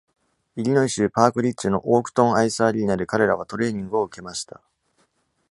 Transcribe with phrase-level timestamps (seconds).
[0.55, 4.59] イリノイ州パークリッジのオークトン・アイスアリーナで彼らはトレーニングを受けました。